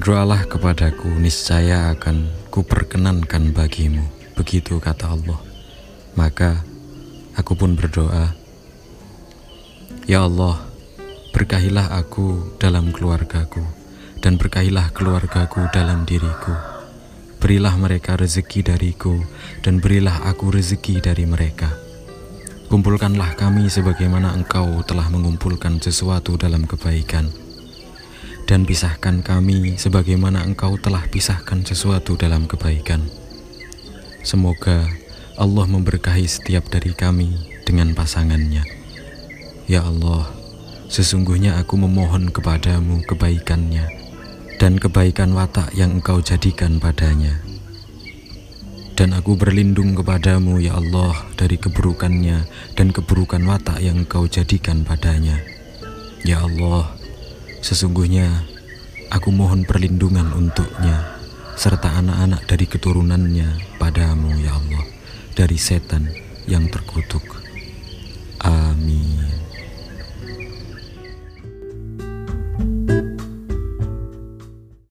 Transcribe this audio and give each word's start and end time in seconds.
Berdoalah 0.00 0.48
kepadaku, 0.48 1.12
niscaya 1.20 1.92
akan 1.92 2.48
kuperkenankan 2.48 3.52
bagimu. 3.52 4.00
Begitu 4.32 4.80
kata 4.80 5.12
Allah. 5.12 5.36
Maka 6.16 6.64
aku 7.36 7.52
pun 7.52 7.76
berdoa, 7.76 8.32
Ya 10.08 10.24
Allah, 10.24 10.56
berkahilah 11.36 12.00
aku 12.00 12.56
dalam 12.56 12.96
keluargaku, 12.96 13.60
dan 14.24 14.40
berkahilah 14.40 14.88
keluargaku 14.96 15.68
dalam 15.68 16.08
diriku. 16.08 16.56
Berilah 17.36 17.76
mereka 17.76 18.16
rezeki 18.16 18.72
dariku, 18.72 19.20
dan 19.60 19.84
berilah 19.84 20.24
aku 20.24 20.48
rezeki 20.48 21.04
dari 21.04 21.28
mereka. 21.28 21.76
Kumpulkanlah 22.72 23.36
kami 23.36 23.68
sebagaimana 23.68 24.32
engkau 24.32 24.80
telah 24.80 25.12
mengumpulkan 25.12 25.76
sesuatu 25.76 26.40
dalam 26.40 26.64
kebaikan 26.64 27.49
dan 28.50 28.66
pisahkan 28.66 29.22
kami 29.22 29.78
sebagaimana 29.78 30.42
Engkau 30.42 30.74
telah 30.74 31.06
pisahkan 31.06 31.62
sesuatu 31.62 32.18
dalam 32.18 32.50
kebaikan. 32.50 32.98
Semoga 34.26 34.90
Allah 35.38 35.70
memberkahi 35.70 36.26
setiap 36.26 36.66
dari 36.66 36.90
kami 36.90 37.30
dengan 37.62 37.94
pasangannya. 37.94 38.66
Ya 39.70 39.86
Allah, 39.86 40.34
sesungguhnya 40.90 41.62
aku 41.62 41.78
memohon 41.78 42.34
kepadamu 42.34 43.06
kebaikannya 43.06 43.86
dan 44.58 44.82
kebaikan 44.82 45.30
watak 45.30 45.70
yang 45.78 46.02
Engkau 46.02 46.18
jadikan 46.18 46.82
padanya. 46.82 47.38
Dan 48.98 49.14
aku 49.14 49.38
berlindung 49.38 49.94
kepadamu, 49.94 50.58
ya 50.58 50.74
Allah, 50.74 51.14
dari 51.38 51.54
keburukannya 51.54 52.50
dan 52.74 52.90
keburukan 52.90 53.46
watak 53.46 53.78
yang 53.78 54.02
Engkau 54.02 54.26
jadikan 54.26 54.82
padanya. 54.82 55.38
Ya 56.26 56.42
Allah, 56.44 56.99
Sesungguhnya 57.60 58.44
aku 59.12 59.32
mohon 59.32 59.64
perlindungan 59.64 60.32
untuknya 60.32 61.20
serta 61.56 61.92
anak-anak 62.00 62.48
dari 62.48 62.64
keturunannya 62.64 63.76
padamu 63.76 64.32
ya 64.40 64.56
Allah 64.56 64.84
dari 65.36 65.60
setan 65.60 66.08
yang 66.48 66.68
terkutuk. 66.72 67.39